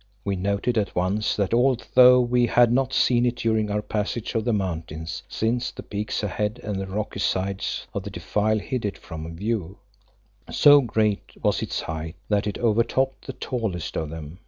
We 0.25 0.35
noted 0.35 0.79
at 0.79 0.95
once 0.95 1.35
that 1.35 1.53
although 1.53 2.19
we 2.21 2.47
had 2.47 2.71
not 2.71 2.91
seen 2.91 3.23
it 3.23 3.35
during 3.35 3.69
our 3.69 3.83
passage 3.83 4.33
of 4.33 4.45
the 4.45 4.51
mountains, 4.51 5.21
since 5.29 5.69
the 5.69 5.83
peaks 5.83 6.23
ahead 6.23 6.59
and 6.63 6.77
the 6.77 6.87
rocky 6.87 7.19
sides 7.19 7.85
of 7.93 8.01
the 8.01 8.09
defile 8.09 8.57
hid 8.57 8.83
it 8.83 8.97
from 8.97 9.35
view, 9.35 9.77
so 10.49 10.81
great 10.81 11.29
was 11.43 11.61
its 11.61 11.81
height 11.81 12.15
that 12.29 12.47
it 12.47 12.57
overtopped 12.57 13.27
the 13.27 13.33
tallest 13.33 13.95
of 13.95 14.09
them. 14.09 14.39